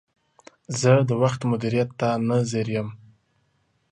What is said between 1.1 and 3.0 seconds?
وخت مدیریت ته نه ځیر یم.